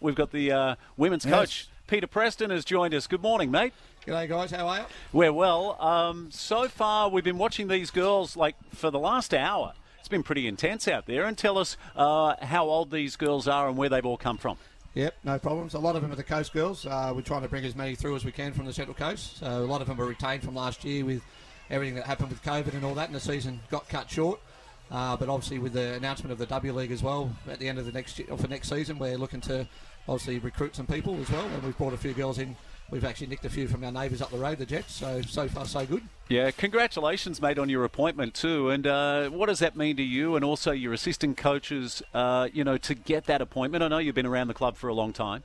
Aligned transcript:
We've 0.00 0.14
got 0.14 0.32
the 0.32 0.50
uh, 0.52 0.74
women's 0.96 1.24
Yes. 1.26 1.34
coach, 1.34 1.68
Peter 1.86 2.06
Preston, 2.06 2.50
has 2.50 2.64
joined 2.64 2.94
us. 2.94 3.06
Good 3.06 3.22
morning, 3.22 3.50
mate. 3.50 3.72
G'day 4.06 4.28
guys, 4.28 4.50
how 4.50 4.66
are 4.66 4.78
you? 4.78 4.84
We're 5.12 5.32
well. 5.32 5.80
Um, 5.80 6.30
so 6.30 6.68
far, 6.68 7.10
we've 7.10 7.24
been 7.24 7.36
watching 7.36 7.68
these 7.68 7.90
girls 7.90 8.34
like 8.36 8.56
for 8.74 8.90
the 8.90 8.98
last 8.98 9.34
hour. 9.34 9.74
It's 9.98 10.08
been 10.08 10.22
pretty 10.22 10.46
intense 10.48 10.88
out 10.88 11.04
there. 11.06 11.24
And 11.24 11.36
tell 11.36 11.58
us 11.58 11.76
uh, 11.94 12.34
how 12.40 12.64
old 12.66 12.90
these 12.90 13.16
girls 13.16 13.46
are 13.46 13.68
and 13.68 13.76
where 13.76 13.90
they've 13.90 14.06
all 14.06 14.16
come 14.16 14.38
from. 14.38 14.56
Yep, 14.94 15.14
no 15.22 15.38
problems. 15.38 15.74
A 15.74 15.78
lot 15.78 15.94
of 15.96 16.02
them 16.02 16.10
are 16.10 16.16
the 16.16 16.24
coast 16.24 16.52
girls. 16.54 16.86
Uh, 16.86 17.12
we're 17.14 17.20
trying 17.20 17.42
to 17.42 17.48
bring 17.48 17.64
as 17.66 17.76
many 17.76 17.94
through 17.94 18.16
as 18.16 18.24
we 18.24 18.32
can 18.32 18.52
from 18.54 18.64
the 18.64 18.72
Central 18.72 18.94
Coast. 18.94 19.36
So 19.36 19.46
a 19.46 19.66
lot 19.66 19.82
of 19.82 19.86
them 19.86 19.98
were 19.98 20.06
retained 20.06 20.42
from 20.42 20.54
last 20.54 20.82
year 20.84 21.04
with 21.04 21.22
everything 21.68 21.94
that 21.96 22.06
happened 22.06 22.30
with 22.30 22.42
COVID 22.42 22.72
and 22.74 22.84
all 22.84 22.94
that, 22.94 23.06
and 23.06 23.14
the 23.14 23.20
season 23.20 23.60
got 23.70 23.88
cut 23.88 24.10
short. 24.10 24.40
Uh, 24.90 25.16
but 25.16 25.28
obviously, 25.28 25.58
with 25.58 25.72
the 25.72 25.94
announcement 25.94 26.32
of 26.32 26.38
the 26.38 26.46
W 26.46 26.72
League 26.72 26.90
as 26.90 27.02
well 27.02 27.30
at 27.48 27.58
the 27.58 27.68
end 27.68 27.78
of 27.78 27.86
the 27.86 27.92
next 27.92 28.18
year, 28.18 28.28
for 28.36 28.48
next 28.48 28.68
season, 28.68 28.98
we're 28.98 29.16
looking 29.16 29.40
to 29.42 29.66
obviously 30.08 30.38
recruit 30.38 30.74
some 30.74 30.86
people 30.86 31.16
as 31.20 31.30
well. 31.30 31.46
And 31.46 31.62
we've 31.62 31.76
brought 31.78 31.92
a 31.92 31.98
few 31.98 32.12
girls 32.12 32.38
in. 32.38 32.56
We've 32.90 33.04
actually 33.04 33.28
nicked 33.28 33.44
a 33.44 33.50
few 33.50 33.68
from 33.68 33.84
our 33.84 33.92
neighbours 33.92 34.20
up 34.20 34.32
the 34.32 34.38
road, 34.38 34.58
the 34.58 34.66
Jets. 34.66 34.92
So 34.94 35.22
so 35.22 35.46
far 35.46 35.64
so 35.64 35.86
good. 35.86 36.02
Yeah, 36.28 36.50
congratulations, 36.50 37.40
mate, 37.40 37.58
on 37.58 37.68
your 37.68 37.84
appointment 37.84 38.34
too. 38.34 38.70
And 38.70 38.84
uh, 38.86 39.28
what 39.28 39.46
does 39.46 39.60
that 39.60 39.76
mean 39.76 39.96
to 39.96 40.02
you 40.02 40.34
and 40.34 40.44
also 40.44 40.72
your 40.72 40.92
assistant 40.92 41.36
coaches? 41.36 42.02
Uh, 42.12 42.48
you 42.52 42.64
know, 42.64 42.76
to 42.78 42.94
get 42.94 43.26
that 43.26 43.40
appointment. 43.40 43.84
I 43.84 43.88
know 43.88 43.98
you've 43.98 44.16
been 44.16 44.26
around 44.26 44.48
the 44.48 44.54
club 44.54 44.76
for 44.76 44.88
a 44.88 44.94
long 44.94 45.12
time. 45.12 45.44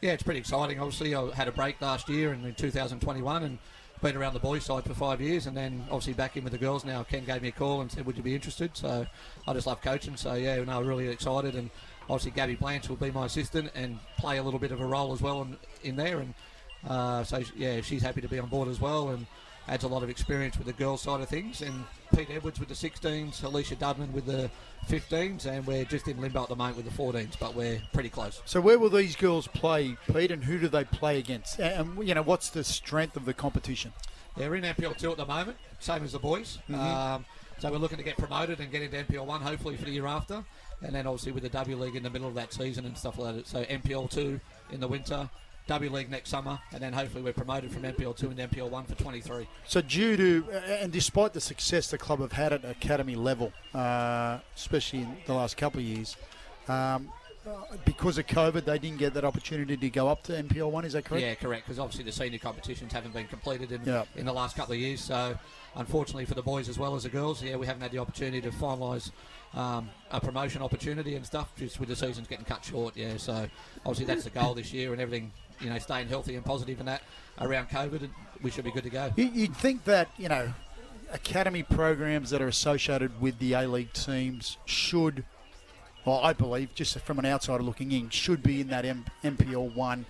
Yeah, 0.00 0.12
it's 0.12 0.22
pretty 0.22 0.40
exciting. 0.40 0.80
Obviously, 0.80 1.14
I 1.14 1.34
had 1.34 1.48
a 1.48 1.52
break 1.52 1.80
last 1.82 2.08
year 2.08 2.32
and 2.32 2.46
in 2.46 2.54
2021 2.54 3.42
and 3.42 3.58
been 4.00 4.16
around 4.16 4.34
the 4.34 4.40
boys' 4.40 4.64
side 4.64 4.84
for 4.84 4.94
five 4.94 5.20
years 5.20 5.46
and 5.46 5.56
then 5.56 5.84
obviously 5.84 6.12
back 6.12 6.36
in 6.36 6.44
with 6.44 6.52
the 6.52 6.58
girls 6.58 6.84
now. 6.84 7.02
Ken 7.02 7.24
gave 7.24 7.42
me 7.42 7.48
a 7.48 7.52
call 7.52 7.80
and 7.80 7.90
said, 7.90 8.06
Would 8.06 8.16
you 8.16 8.22
be 8.22 8.34
interested? 8.34 8.76
So 8.76 9.06
I 9.46 9.52
just 9.52 9.66
love 9.66 9.80
coaching. 9.82 10.16
So 10.16 10.34
yeah, 10.34 10.62
no, 10.64 10.80
really 10.82 11.08
excited. 11.08 11.54
And 11.54 11.70
obviously, 12.04 12.30
Gabby 12.32 12.54
Blanche 12.54 12.88
will 12.88 12.96
be 12.96 13.10
my 13.10 13.26
assistant 13.26 13.70
and 13.74 13.98
play 14.18 14.38
a 14.38 14.42
little 14.42 14.60
bit 14.60 14.72
of 14.72 14.80
a 14.80 14.86
role 14.86 15.12
as 15.12 15.20
well 15.20 15.42
in, 15.42 15.56
in 15.82 15.96
there. 15.96 16.20
And 16.20 16.34
uh, 16.88 17.24
so 17.24 17.42
yeah, 17.56 17.80
she's 17.80 18.02
happy 18.02 18.20
to 18.20 18.28
be 18.28 18.38
on 18.38 18.48
board 18.48 18.68
as 18.68 18.80
well 18.80 19.10
and 19.10 19.26
adds 19.68 19.84
a 19.84 19.88
lot 19.88 20.02
of 20.02 20.10
experience 20.10 20.56
with 20.56 20.66
the 20.66 20.72
girls' 20.72 21.02
side 21.02 21.20
of 21.20 21.28
things. 21.28 21.62
And 21.62 21.84
Pete 22.14 22.28
Edwards 22.30 22.58
with 22.58 22.68
the 22.68 22.74
16s, 22.74 23.42
Alicia 23.44 23.76
Dudman 23.76 24.12
with 24.12 24.26
the 24.26 24.50
15s, 24.88 25.46
and 25.46 25.66
we're 25.66 25.84
just 25.84 26.08
in 26.08 26.20
limbo 26.20 26.42
at 26.42 26.48
the 26.48 26.56
moment 26.56 26.76
with 26.76 26.86
the 26.86 27.02
14s, 27.02 27.38
but 27.38 27.54
we're 27.54 27.80
pretty 27.92 28.08
close. 28.08 28.40
So 28.46 28.60
where 28.60 28.78
will 28.78 28.90
these 28.90 29.14
girls 29.14 29.46
play, 29.46 29.96
Pete, 30.12 30.30
and 30.30 30.44
who 30.44 30.58
do 30.58 30.68
they 30.68 30.84
play 30.84 31.18
against? 31.18 31.58
And 31.60 32.06
you 32.06 32.14
know, 32.14 32.22
what's 32.22 32.50
the 32.50 32.64
strength 32.64 33.16
of 33.16 33.24
the 33.26 33.34
competition? 33.34 33.92
They're 34.36 34.54
in 34.54 34.64
NPL 34.64 34.96
two 34.96 35.10
at 35.10 35.16
the 35.16 35.26
moment, 35.26 35.58
same 35.80 36.04
as 36.04 36.12
the 36.12 36.18
boys. 36.18 36.58
Um, 36.72 37.24
so 37.58 37.70
we're 37.72 37.78
looking 37.78 37.98
to 37.98 38.04
get 38.04 38.16
promoted 38.16 38.60
and 38.60 38.70
get 38.70 38.82
into 38.82 38.96
NPL 38.96 39.26
one, 39.26 39.40
hopefully 39.40 39.76
for 39.76 39.84
the 39.84 39.90
year 39.90 40.06
after, 40.06 40.44
and 40.80 40.94
then 40.94 41.06
obviously 41.08 41.32
with 41.32 41.42
the 41.42 41.48
W 41.48 41.76
League 41.76 41.96
in 41.96 42.04
the 42.04 42.10
middle 42.10 42.28
of 42.28 42.34
that 42.36 42.52
season 42.52 42.86
and 42.86 42.96
stuff 42.96 43.18
like 43.18 43.34
that. 43.34 43.46
So 43.48 43.64
NPL 43.64 44.10
two 44.10 44.40
in 44.70 44.78
the 44.80 44.86
winter, 44.88 45.28
W 45.68 45.90
League 45.90 46.10
next 46.10 46.30
summer, 46.30 46.58
and 46.72 46.82
then 46.82 46.92
hopefully 46.92 47.22
we're 47.22 47.32
promoted 47.32 47.70
from 47.70 47.82
NPL 47.82 48.16
two 48.16 48.30
and 48.30 48.38
NPL 48.38 48.70
one 48.70 48.84
for 48.84 48.94
23. 48.96 49.46
So 49.66 49.80
due 49.80 50.16
to 50.16 50.44
and 50.80 50.90
despite 50.90 51.32
the 51.34 51.40
success 51.40 51.90
the 51.90 51.98
club 51.98 52.20
have 52.20 52.32
had 52.32 52.52
at 52.52 52.64
academy 52.64 53.14
level, 53.14 53.52
uh, 53.74 54.38
especially 54.56 55.00
in 55.00 55.16
the 55.26 55.34
last 55.34 55.56
couple 55.56 55.80
of 55.80 55.86
years, 55.86 56.16
um, 56.68 57.10
uh, 57.46 57.52
because 57.84 58.18
of 58.18 58.26
COVID, 58.26 58.64
they 58.64 58.78
didn't 58.78 58.98
get 58.98 59.14
that 59.14 59.24
opportunity 59.24 59.76
to 59.76 59.90
go 59.90 60.08
up 60.08 60.22
to 60.24 60.32
NPL 60.32 60.70
one. 60.70 60.84
Is 60.84 60.94
that 60.94 61.04
correct? 61.04 61.22
Yeah, 61.24 61.34
correct. 61.34 61.66
Because 61.66 61.78
obviously 61.78 62.04
the 62.04 62.12
senior 62.12 62.38
competitions 62.38 62.92
haven't 62.92 63.12
been 63.14 63.26
completed 63.28 63.70
in 63.72 63.82
Yeah. 63.84 64.04
in 64.16 64.26
the 64.26 64.32
last 64.32 64.56
couple 64.56 64.74
of 64.74 64.80
years. 64.80 65.00
So 65.00 65.38
unfortunately 65.76 66.24
for 66.24 66.34
the 66.34 66.42
boys 66.42 66.68
as 66.68 66.78
well 66.78 66.94
as 66.94 67.04
the 67.04 67.08
girls, 67.08 67.42
yeah, 67.42 67.56
we 67.56 67.66
haven't 67.66 67.82
had 67.82 67.90
the 67.92 67.98
opportunity 67.98 68.40
to 68.42 68.50
finalise 68.50 69.12
um, 69.54 69.88
a 70.10 70.20
promotion 70.20 70.60
opportunity 70.62 71.14
and 71.14 71.24
stuff. 71.24 71.52
Just 71.56 71.78
with 71.80 71.88
the 71.88 71.96
seasons 71.96 72.26
getting 72.26 72.44
cut 72.44 72.64
short, 72.64 72.96
yeah. 72.96 73.16
So 73.18 73.48
obviously 73.86 74.04
that's 74.06 74.24
the 74.24 74.30
goal 74.30 74.54
this 74.54 74.72
year, 74.74 74.92
and 74.92 75.00
everything, 75.00 75.32
you 75.60 75.70
know, 75.70 75.78
staying 75.78 76.08
healthy 76.08 76.34
and 76.36 76.44
positive 76.44 76.78
and 76.78 76.88
that 76.88 77.02
around 77.40 77.68
COVID, 77.68 78.08
we 78.42 78.50
should 78.50 78.64
be 78.64 78.70
good 78.70 78.84
to 78.84 78.90
go. 78.90 79.12
You- 79.16 79.30
You'd 79.32 79.56
think 79.56 79.84
that 79.84 80.08
you 80.18 80.28
know 80.28 80.52
academy 81.12 81.62
programs 81.62 82.30
that 82.30 82.42
are 82.42 82.48
associated 82.48 83.20
with 83.20 83.38
the 83.38 83.54
A 83.54 83.66
League 83.66 83.92
teams 83.94 84.58
should, 84.66 85.24
well, 86.04 86.20
I 86.22 86.32
believe, 86.32 86.74
just 86.74 86.98
from 87.00 87.18
an 87.18 87.26
outsider 87.26 87.62
looking 87.62 87.92
in, 87.92 88.10
should 88.10 88.42
be 88.42 88.60
in 88.60 88.68
that 88.68 88.84
M- 88.84 89.06
NPL 89.24 89.74
one 89.74 90.04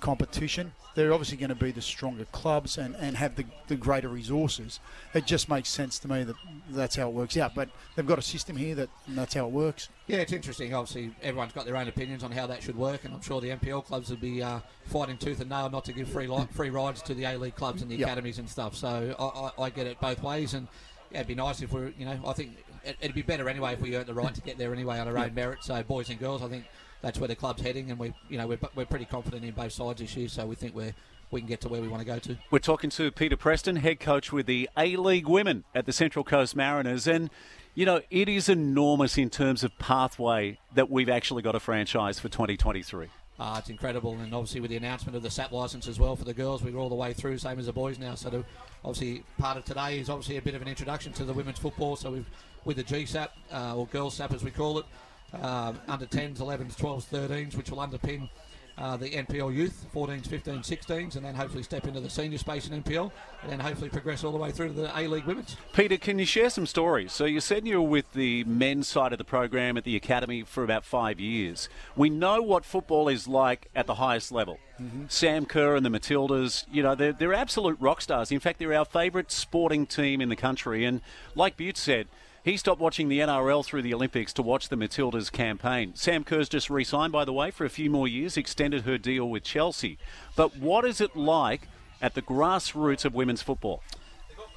competition. 0.00 0.72
They're 0.94 1.12
obviously 1.12 1.36
going 1.36 1.50
to 1.50 1.54
be 1.54 1.70
the 1.70 1.80
stronger 1.82 2.24
clubs 2.32 2.76
and, 2.76 2.96
and 2.96 3.16
have 3.16 3.36
the, 3.36 3.44
the 3.68 3.76
greater 3.76 4.08
resources. 4.08 4.80
It 5.14 5.26
just 5.26 5.48
makes 5.48 5.68
sense 5.68 5.98
to 6.00 6.08
me 6.08 6.24
that 6.24 6.34
that's 6.70 6.96
how 6.96 7.08
it 7.08 7.14
works 7.14 7.36
out. 7.36 7.54
But 7.54 7.68
they've 7.94 8.06
got 8.06 8.18
a 8.18 8.22
system 8.22 8.56
here 8.56 8.74
that 8.74 8.88
and 9.06 9.16
that's 9.16 9.34
how 9.34 9.46
it 9.46 9.52
works. 9.52 9.88
Yeah, 10.08 10.16
it's 10.18 10.32
interesting. 10.32 10.74
Obviously, 10.74 11.14
everyone's 11.22 11.52
got 11.52 11.66
their 11.66 11.76
own 11.76 11.86
opinions 11.86 12.24
on 12.24 12.32
how 12.32 12.46
that 12.48 12.62
should 12.62 12.76
work, 12.76 13.04
and 13.04 13.14
I'm 13.14 13.20
sure 13.20 13.40
the 13.40 13.50
NPL 13.50 13.84
clubs 13.84 14.10
would 14.10 14.20
be 14.20 14.42
uh, 14.42 14.58
fighting 14.86 15.18
tooth 15.18 15.40
and 15.40 15.50
nail 15.50 15.70
not 15.70 15.84
to 15.84 15.92
give 15.92 16.08
free 16.08 16.26
li- 16.26 16.48
free 16.50 16.70
rides 16.70 17.00
to 17.02 17.14
the 17.14 17.24
A 17.24 17.36
League 17.38 17.54
clubs 17.54 17.82
and 17.82 17.90
the 17.90 17.96
Yep. 17.96 18.06
academies 18.08 18.38
and 18.38 18.48
stuff. 18.48 18.74
So 18.74 19.14
I, 19.18 19.62
I, 19.62 19.66
I 19.66 19.70
get 19.70 19.86
it 19.86 20.00
both 20.00 20.22
ways, 20.22 20.54
and 20.54 20.66
yeah, 21.12 21.18
it'd 21.18 21.28
be 21.28 21.34
nice 21.36 21.62
if 21.62 21.72
we're, 21.72 21.92
you 21.98 22.06
know, 22.06 22.18
I 22.26 22.32
think 22.32 22.56
it, 22.84 22.96
it'd 23.00 23.14
be 23.14 23.22
better 23.22 23.48
anyway 23.48 23.74
if 23.74 23.80
we 23.80 23.94
earned 23.96 24.06
the 24.06 24.14
right 24.14 24.34
to 24.34 24.40
get 24.40 24.58
there 24.58 24.72
anyway 24.72 24.98
on 24.98 25.06
our 25.06 25.16
own 25.18 25.34
merit. 25.34 25.58
So 25.62 25.80
boys 25.84 26.08
and 26.10 26.18
girls, 26.18 26.42
I 26.42 26.48
think 26.48 26.64
that's 27.00 27.18
where 27.18 27.28
the 27.28 27.36
club's 27.36 27.62
heading, 27.62 27.90
and 27.90 27.98
we, 27.98 28.12
you 28.28 28.38
know, 28.38 28.46
we're, 28.46 28.58
we're 28.74 28.86
pretty 28.86 29.04
confident 29.04 29.44
in 29.44 29.52
both 29.52 29.72
sides 29.72 30.00
this 30.00 30.16
year. 30.16 30.28
So 30.28 30.46
we 30.46 30.54
think 30.54 30.74
we're 30.74 30.94
we 31.30 31.40
can 31.40 31.48
get 31.48 31.60
to 31.60 31.68
where 31.68 31.80
we 31.82 31.88
want 31.88 32.00
to 32.00 32.06
go 32.06 32.18
to. 32.18 32.36
We're 32.50 32.58
talking 32.58 32.90
to 32.90 33.10
Peter 33.10 33.36
Preston, 33.36 33.76
head 33.76 34.00
coach 34.00 34.32
with 34.32 34.46
the 34.46 34.68
A 34.76 34.96
League 34.96 35.28
Women 35.28 35.64
at 35.74 35.86
the 35.86 35.92
Central 35.92 36.24
Coast 36.24 36.56
Mariners. 36.56 37.06
And, 37.06 37.30
you 37.74 37.84
know, 37.84 38.00
it 38.10 38.28
is 38.28 38.48
enormous 38.48 39.18
in 39.18 39.28
terms 39.28 39.62
of 39.62 39.78
pathway 39.78 40.58
that 40.74 40.90
we've 40.90 41.08
actually 41.08 41.42
got 41.42 41.54
a 41.54 41.60
franchise 41.60 42.18
for 42.18 42.28
2023. 42.28 43.08
Uh, 43.38 43.56
it's 43.58 43.70
incredible, 43.70 44.14
and 44.14 44.34
obviously 44.34 44.60
with 44.60 44.70
the 44.70 44.76
announcement 44.76 45.14
of 45.14 45.22
the 45.22 45.30
SAP 45.30 45.52
license 45.52 45.86
as 45.86 46.00
well 46.00 46.16
for 46.16 46.24
the 46.24 46.34
girls, 46.34 46.60
we're 46.62 46.76
all 46.76 46.88
the 46.88 46.94
way 46.94 47.12
through, 47.12 47.38
same 47.38 47.58
as 47.60 47.66
the 47.66 47.72
boys 47.72 47.96
now. 47.96 48.16
So, 48.16 48.30
to, 48.30 48.44
obviously, 48.84 49.22
part 49.38 49.56
of 49.56 49.64
today 49.64 50.00
is 50.00 50.10
obviously 50.10 50.38
a 50.38 50.42
bit 50.42 50.56
of 50.56 50.62
an 50.62 50.66
introduction 50.66 51.12
to 51.12 51.24
the 51.24 51.32
women's 51.32 51.58
football. 51.58 51.94
So, 51.94 52.10
we've 52.10 52.26
with 52.64 52.76
the 52.76 52.84
GSAP 52.84 53.28
uh, 53.52 53.76
or 53.76 53.86
Girls 53.86 54.14
SAP 54.14 54.34
as 54.34 54.42
we 54.42 54.50
call 54.50 54.80
it, 54.80 54.86
uh, 55.34 55.72
under 55.88 56.06
10s, 56.06 56.38
11s, 56.38 56.76
12s, 56.76 57.06
13s, 57.06 57.56
which 57.56 57.70
will 57.70 57.78
underpin. 57.78 58.28
Uh, 58.76 58.96
the 58.96 59.10
NPL 59.10 59.52
youth, 59.52 59.86
14s, 59.92 60.28
15s, 60.28 60.60
16s, 60.60 61.16
and 61.16 61.24
then 61.24 61.34
hopefully 61.34 61.64
step 61.64 61.88
into 61.88 61.98
the 61.98 62.08
senior 62.08 62.38
space 62.38 62.68
in 62.68 62.80
NPL, 62.80 63.10
and 63.42 63.50
then 63.50 63.58
hopefully 63.58 63.90
progress 63.90 64.22
all 64.22 64.30
the 64.30 64.38
way 64.38 64.52
through 64.52 64.68
to 64.68 64.74
the 64.74 64.96
A 64.96 65.08
League 65.08 65.24
women's. 65.24 65.56
Peter, 65.72 65.96
can 65.96 66.20
you 66.20 66.24
share 66.24 66.48
some 66.48 66.64
stories? 66.64 67.10
So 67.10 67.24
you 67.24 67.40
said 67.40 67.66
you 67.66 67.82
were 67.82 67.88
with 67.88 68.12
the 68.12 68.44
men's 68.44 68.86
side 68.86 69.10
of 69.10 69.18
the 69.18 69.24
program 69.24 69.76
at 69.76 69.82
the 69.82 69.96
academy 69.96 70.44
for 70.44 70.62
about 70.62 70.84
five 70.84 71.18
years. 71.18 71.68
We 71.96 72.08
know 72.08 72.40
what 72.40 72.64
football 72.64 73.08
is 73.08 73.26
like 73.26 73.68
at 73.74 73.88
the 73.88 73.96
highest 73.96 74.30
level. 74.30 74.60
Sam 75.08 75.44
Kerr 75.44 75.74
and 75.74 75.84
the 75.84 75.90
Matildas, 75.90 76.64
you 76.70 76.84
know, 76.84 76.94
they're, 76.94 77.12
they're 77.12 77.34
absolute 77.34 77.78
rock 77.80 78.00
stars. 78.00 78.30
In 78.30 78.38
fact, 78.38 78.60
they're 78.60 78.74
our 78.74 78.84
favourite 78.84 79.32
sporting 79.32 79.86
team 79.86 80.20
in 80.20 80.28
the 80.28 80.36
country. 80.36 80.84
And 80.84 81.00
like 81.34 81.56
Butte 81.56 81.76
said, 81.76 82.06
he 82.44 82.56
stopped 82.56 82.80
watching 82.80 83.08
the 83.08 83.20
NRL 83.20 83.64
through 83.64 83.82
the 83.82 83.94
Olympics 83.94 84.32
to 84.34 84.42
watch 84.42 84.68
the 84.68 84.76
Matildas 84.76 85.30
campaign. 85.30 85.92
Sam 85.94 86.24
Kerr's 86.24 86.48
just 86.48 86.70
re 86.70 86.84
signed, 86.84 87.12
by 87.12 87.24
the 87.24 87.32
way, 87.32 87.50
for 87.50 87.64
a 87.64 87.70
few 87.70 87.90
more 87.90 88.08
years, 88.08 88.36
extended 88.36 88.82
her 88.82 88.98
deal 88.98 89.28
with 89.28 89.42
Chelsea. 89.42 89.98
But 90.36 90.56
what 90.56 90.84
is 90.84 91.00
it 91.00 91.16
like 91.16 91.68
at 92.00 92.14
the 92.14 92.22
grassroots 92.22 93.04
of 93.04 93.14
women's 93.14 93.42
football? 93.42 93.82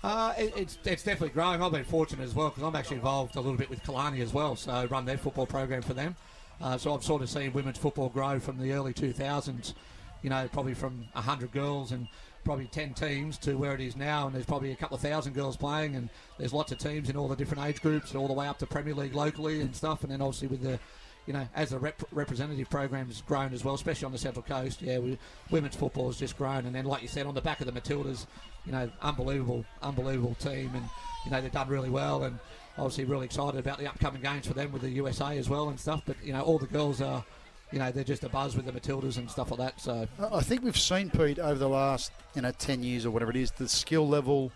Uh, 0.04 0.33
it, 0.38 0.54
it's, 0.56 0.78
it's 0.83 1.04
definitely 1.04 1.30
growing. 1.30 1.62
I've 1.62 1.72
been 1.72 1.83
fortunate 1.83 2.24
as 2.24 2.33
well 2.33 2.50
because 2.50 2.63
I'm 2.63 2.75
actually 2.75 2.98
involved 2.98 3.36
a 3.36 3.42
little 3.42 3.57
bit 3.57 3.69
with 3.69 3.84
Kalani 3.84 4.22
as 4.22 4.34
well, 4.34 4.56
so 4.56 4.72
I 4.72 4.86
run 4.86 5.06
their 5.06 5.18
football 5.18 5.45
program 5.45 5.81
for 5.81 5.94
them. 5.94 6.16
Uh, 6.60 6.77
so 6.77 6.94
I've 6.94 7.04
sort 7.04 7.22
of 7.22 7.30
seen 7.30 7.54
women's 7.54 7.77
football 7.77 8.10
grow 8.10 8.39
from 8.39 8.60
the 8.60 8.72
early 8.74 8.94
2000s, 8.94 9.74
you 10.22 10.30
know, 10.30 10.48
probably 10.51 10.74
from 10.74 11.06
100 11.13 11.51
girls 11.51 11.92
and 11.92 12.07
probably 12.44 12.66
10 12.66 12.94
teams 12.94 13.38
to 13.40 13.56
where 13.56 13.74
it 13.74 13.82
is 13.82 13.96
now, 13.96 14.26
and 14.26 14.36
there's 14.36 14.46
probably 14.46 14.72
a 14.72 14.76
couple 14.76 14.96
of 14.96 15.02
thousand 15.02 15.34
girls 15.34 15.58
playing, 15.58 15.96
and 15.96 16.10
there's 16.38 16.54
lots 16.54 16.72
of 16.72 16.78
teams 16.78 17.10
in 17.10 17.16
all 17.16 17.28
the 17.28 17.36
different 17.36 17.64
age 17.66 17.82
groups, 17.82 18.16
all 18.16 18.28
the 18.28 18.34
way 18.34 18.48
up 18.48 18.58
to 18.60 18.66
Premier 18.66 18.94
League 18.94 19.16
locally 19.16 19.62
and 19.62 19.76
stuff, 19.76 20.04
and 20.04 20.12
then 20.12 20.22
obviously 20.22 20.48
with 20.48 20.62
the 20.62 20.80
you 21.28 21.34
know, 21.34 21.48
as 21.56 21.70
the 21.70 21.80
rep- 21.80 22.04
representative 22.12 22.70
program 22.70 23.08
has 23.08 23.22
grown 23.22 23.54
as 23.54 23.64
well, 23.64 23.76
especially 23.76 24.06
on 24.06 24.12
the 24.12 24.18
Central 24.18 24.44
Coast, 24.44 24.82
yeah, 24.82 24.98
we, 24.98 25.18
women's 25.52 25.76
football 25.76 26.08
has 26.08 26.18
just 26.18 26.38
grown. 26.38 26.66
And 26.66 26.74
then, 26.74 26.86
like 26.86 27.02
you 27.02 27.08
said, 27.08 27.28
on 27.28 27.36
the 27.36 27.42
back 27.42 27.62
of 27.62 27.72
the 27.72 27.80
Matildas, 27.80 28.26
you 28.66 28.72
know, 28.72 28.90
unbelievable, 29.02 29.64
unbelievable 29.84 30.36
team, 30.36 30.72
and 30.74 30.84
you 31.26 31.32
know 31.32 31.42
they've 31.42 31.52
done 31.52 31.68
really 31.68 31.90
well. 31.90 32.24
And 32.24 32.40
obviously, 32.78 33.06
really 33.06 33.26
excited 33.26 33.60
about 33.60 33.78
the 33.78 33.88
upcoming 33.88 34.22
games 34.22 34.48
for 34.48 34.54
them 34.54 34.72
with 34.72 34.82
the 34.82 34.90
USA 34.90 35.38
as 35.38 35.48
well 35.48 35.70
and 35.70 35.80
stuff. 35.80 36.02
But 36.06 36.18
you 36.24 36.34
know, 36.34 36.42
all 36.42 36.58
the 36.58 36.68
girls 36.68 37.02
are 37.02 37.24
you 37.72 37.80
know, 37.80 37.92
they're 37.92 38.04
just 38.04 38.24
a 38.24 38.30
buzz 38.30 38.56
with 38.56 38.66
the 38.66 38.72
Matildas 38.72 39.18
and 39.18 39.30
stuff 39.30 39.52
like 39.52 39.60
that. 39.60 39.80
So 39.80 40.08
I 40.32 40.42
think 40.42 40.64
we've 40.64 40.78
seen 40.78 41.10
Pete 41.10 41.40
over 41.40 41.58
the 41.58 41.70
last 41.70 42.12
you 42.36 42.42
know 42.42 42.52
ten 42.52 42.84
years 42.84 43.06
or 43.06 43.12
whatever 43.12 43.32
it 43.32 43.38
is. 43.38 43.52
The 43.52 43.70
skill 43.70 44.08
level 44.08 44.52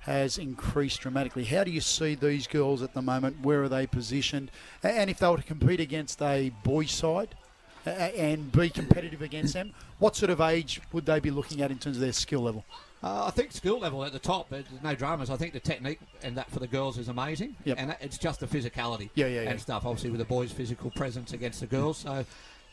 has 0.00 0.38
increased 0.38 1.00
dramatically. 1.00 1.44
How 1.44 1.64
do 1.64 1.70
you 1.70 1.80
see 1.80 2.14
these 2.14 2.46
girls 2.46 2.80
at 2.82 2.94
the 2.94 3.02
moment? 3.02 3.42
Where 3.42 3.62
are 3.64 3.68
they 3.68 3.86
positioned? 3.86 4.50
And 4.82 5.10
if 5.10 5.18
they 5.18 5.28
were 5.28 5.36
to 5.36 5.42
compete 5.42 5.80
against 5.80 6.22
a 6.22 6.50
boys' 6.62 6.92
side 6.92 7.34
and 7.84 8.50
be 8.52 8.70
competitive 8.70 9.22
against 9.22 9.54
them, 9.54 9.72
what 9.98 10.14
sort 10.14 10.30
of 10.30 10.40
age 10.40 10.80
would 10.92 11.06
they 11.06 11.18
be 11.20 11.30
looking 11.30 11.60
at 11.60 11.70
in 11.70 11.78
terms 11.78 11.96
of 11.96 12.00
their 12.02 12.12
skill 12.12 12.40
level? 12.40 12.64
Uh, 13.02 13.26
I 13.26 13.30
think 13.30 13.52
skill 13.52 13.78
level 13.78 14.04
at 14.04 14.12
the 14.12 14.18
top, 14.18 14.48
there's 14.48 14.64
no 14.82 14.94
dramas. 14.94 15.28
I 15.30 15.36
think 15.36 15.52
the 15.52 15.60
technique 15.60 16.00
and 16.22 16.36
that 16.36 16.50
for 16.50 16.60
the 16.60 16.66
girls 16.66 16.98
is 16.98 17.08
amazing. 17.08 17.54
Yep. 17.64 17.76
And 17.78 17.96
it's 18.00 18.18
just 18.18 18.40
the 18.40 18.46
physicality 18.46 19.10
Yeah, 19.14 19.26
yeah, 19.26 19.42
yeah. 19.42 19.50
and 19.50 19.60
stuff, 19.60 19.84
obviously, 19.84 20.10
with 20.10 20.18
the 20.18 20.24
boys' 20.24 20.50
physical 20.50 20.90
presence 20.90 21.32
against 21.32 21.60
the 21.60 21.66
girls. 21.66 21.98
So 21.98 22.24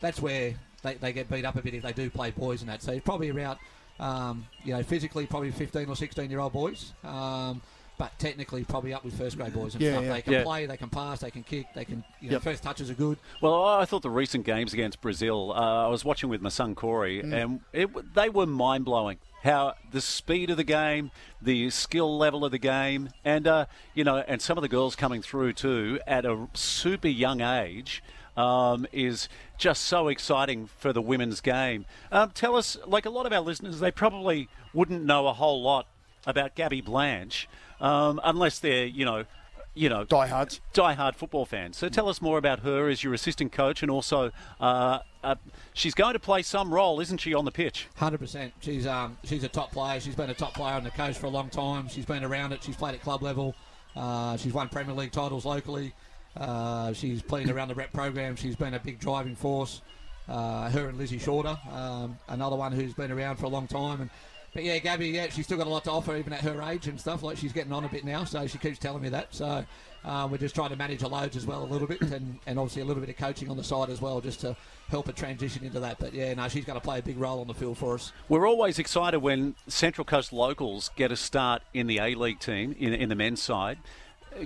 that's 0.04 0.20
where 0.20 0.54
they, 0.82 0.94
they 0.94 1.12
get 1.14 1.30
beat 1.30 1.44
up 1.46 1.56
a 1.56 1.62
bit 1.62 1.72
if 1.74 1.82
they 1.82 1.92
do 1.92 2.10
play 2.10 2.30
boys 2.30 2.60
and 2.60 2.68
that. 2.70 2.82
So 2.82 2.92
it's 2.92 3.04
probably 3.04 3.30
around, 3.30 3.58
um, 3.98 4.46
you 4.64 4.74
know, 4.74 4.82
physically 4.82 5.24
probably 5.26 5.50
15 5.50 5.88
or 5.88 5.96
16 5.96 6.30
year 6.30 6.40
old 6.40 6.52
boys. 6.52 6.92
Um, 7.02 7.62
but 7.96 8.10
technically, 8.18 8.64
probably 8.64 8.92
up 8.92 9.04
with 9.04 9.16
first 9.16 9.36
grade 9.38 9.54
boys 9.54 9.74
and 9.74 9.82
Yeah, 9.82 9.92
stuff. 9.92 10.04
yeah. 10.04 10.12
They 10.14 10.22
can 10.22 10.32
Yeah. 10.32 10.42
play, 10.42 10.66
they 10.66 10.76
can 10.76 10.90
pass, 10.90 11.20
they 11.20 11.30
can 11.30 11.44
kick, 11.44 11.68
they 11.74 11.84
can. 11.84 12.02
You 12.20 12.28
know, 12.30 12.32
Yep. 12.34 12.42
first 12.42 12.62
touches 12.64 12.90
are 12.90 12.94
good. 12.94 13.18
Well, 13.40 13.64
I 13.64 13.84
thought 13.84 14.02
the 14.02 14.10
recent 14.10 14.44
games 14.44 14.72
against 14.74 15.00
Brazil, 15.00 15.52
uh, 15.52 15.86
I 15.86 15.88
was 15.88 16.04
watching 16.04 16.28
with 16.28 16.42
my 16.42 16.48
son 16.48 16.74
Corey, 16.74 17.20
and 17.20 17.60
it, 17.72 17.88
they 18.14 18.28
were 18.30 18.46
mind 18.46 18.84
blowing. 18.84 19.18
How 19.44 19.74
the 19.92 20.00
speed 20.00 20.50
of 20.50 20.56
the 20.56 20.64
game, 20.64 21.10
the 21.40 21.70
skill 21.70 22.16
level 22.16 22.44
of 22.44 22.50
the 22.50 22.58
game, 22.58 23.10
and 23.24 23.46
uh, 23.46 23.66
you 23.94 24.02
know, 24.02 24.24
and 24.26 24.40
some 24.40 24.58
of 24.58 24.62
the 24.62 24.68
girls 24.68 24.96
coming 24.96 25.22
through 25.22 25.52
too 25.52 26.00
at 26.06 26.24
a 26.24 26.48
super 26.54 27.08
young 27.08 27.40
age. 27.40 28.02
Um, 28.36 28.84
is 28.90 29.28
just 29.58 29.84
so 29.84 30.08
exciting 30.08 30.66
for 30.66 30.92
the 30.92 31.00
women's 31.00 31.40
game. 31.40 31.86
Um, 32.10 32.32
tell 32.34 32.56
us, 32.56 32.76
like 32.84 33.06
a 33.06 33.10
lot 33.10 33.26
of 33.26 33.32
our 33.32 33.40
listeners, 33.40 33.78
they 33.78 33.92
probably 33.92 34.48
wouldn't 34.72 35.04
know 35.04 35.28
a 35.28 35.32
whole 35.32 35.62
lot 35.62 35.86
about 36.26 36.56
Gabby 36.56 36.80
Blanche 36.80 37.48
um, 37.80 38.20
unless 38.24 38.58
they're, 38.58 38.86
you 38.86 39.04
know, 39.04 39.24
you 39.74 39.88
know, 39.88 40.04
Diehards. 40.04 40.60
die-hard 40.72 41.16
football 41.16 41.44
fans. 41.44 41.76
So 41.76 41.88
tell 41.88 42.08
us 42.08 42.22
more 42.22 42.38
about 42.38 42.60
her 42.60 42.88
as 42.88 43.02
your 43.02 43.12
assistant 43.14 43.52
coach, 43.52 43.82
and 43.82 43.90
also 43.90 44.30
uh, 44.60 45.00
uh, 45.22 45.34
she's 45.72 45.94
going 45.94 46.12
to 46.12 46.18
play 46.18 46.42
some 46.42 46.72
role, 46.72 47.00
isn't 47.00 47.18
she, 47.18 47.34
on 47.34 47.44
the 47.44 47.50
pitch? 47.50 47.88
Hundred 47.96 48.18
percent. 48.18 48.52
She's 48.60 48.86
um 48.86 49.18
she's 49.24 49.42
a 49.44 49.48
top 49.48 49.72
player. 49.72 50.00
She's 50.00 50.14
been 50.14 50.30
a 50.30 50.34
top 50.34 50.54
player 50.54 50.74
on 50.74 50.84
the 50.84 50.90
coast 50.90 51.18
for 51.20 51.26
a 51.26 51.30
long 51.30 51.50
time. 51.50 51.88
She's 51.88 52.06
been 52.06 52.24
around 52.24 52.52
it. 52.52 52.62
She's 52.62 52.76
played 52.76 52.94
at 52.94 53.02
club 53.02 53.22
level. 53.22 53.54
Uh, 53.96 54.36
she's 54.36 54.52
won 54.52 54.68
Premier 54.68 54.94
League 54.94 55.12
titles 55.12 55.44
locally. 55.44 55.92
Uh, 56.36 56.92
she's 56.92 57.22
played 57.22 57.48
around 57.48 57.68
the 57.68 57.74
rep 57.74 57.92
program. 57.92 58.34
She's 58.36 58.56
been 58.56 58.74
a 58.74 58.80
big 58.80 58.98
driving 58.98 59.36
force. 59.36 59.82
Uh, 60.28 60.70
her 60.70 60.88
and 60.88 60.96
Lizzie 60.96 61.18
Shorter, 61.18 61.56
um, 61.70 62.18
another 62.28 62.56
one 62.56 62.72
who's 62.72 62.94
been 62.94 63.12
around 63.12 63.36
for 63.36 63.44
a 63.44 63.48
long 63.48 63.66
time. 63.66 64.00
And 64.00 64.10
but 64.54 64.62
yeah, 64.62 64.78
Gabby, 64.78 65.08
yeah, 65.08 65.28
she's 65.28 65.44
still 65.44 65.58
got 65.58 65.66
a 65.66 65.70
lot 65.70 65.84
to 65.84 65.90
offer 65.90 66.16
even 66.16 66.32
at 66.32 66.40
her 66.40 66.62
age 66.62 66.86
and 66.86 66.98
stuff. 66.98 67.22
Like 67.22 67.36
she's 67.36 67.52
getting 67.52 67.72
on 67.72 67.84
a 67.84 67.88
bit 67.88 68.04
now, 68.04 68.24
so 68.24 68.46
she 68.46 68.56
keeps 68.58 68.78
telling 68.78 69.02
me 69.02 69.08
that. 69.10 69.34
So 69.34 69.64
uh, 70.04 70.28
we're 70.30 70.38
just 70.38 70.54
trying 70.54 70.70
to 70.70 70.76
manage 70.76 71.00
her 71.00 71.08
loads 71.08 71.36
as 71.36 71.44
well 71.44 71.64
a 71.64 71.66
little 71.66 71.88
bit, 71.88 72.00
and, 72.00 72.38
and 72.46 72.58
obviously 72.58 72.82
a 72.82 72.84
little 72.84 73.00
bit 73.00 73.10
of 73.10 73.16
coaching 73.16 73.50
on 73.50 73.56
the 73.56 73.64
side 73.64 73.90
as 73.90 74.00
well, 74.00 74.20
just 74.20 74.40
to 74.40 74.56
help 74.88 75.06
her 75.06 75.12
transition 75.12 75.64
into 75.64 75.80
that. 75.80 75.98
But 75.98 76.14
yeah, 76.14 76.32
no, 76.34 76.48
she's 76.48 76.64
going 76.64 76.78
to 76.78 76.84
play 76.84 77.00
a 77.00 77.02
big 77.02 77.18
role 77.18 77.40
on 77.40 77.48
the 77.48 77.54
field 77.54 77.78
for 77.78 77.94
us. 77.94 78.12
We're 78.28 78.46
always 78.46 78.78
excited 78.78 79.18
when 79.18 79.56
Central 79.66 80.04
Coast 80.04 80.32
locals 80.32 80.90
get 80.94 81.10
a 81.10 81.16
start 81.16 81.62
in 81.72 81.86
the 81.86 81.98
A 81.98 82.14
League 82.14 82.38
team, 82.38 82.76
in, 82.78 82.94
in 82.94 83.08
the 83.08 83.16
men's 83.16 83.42
side. 83.42 83.78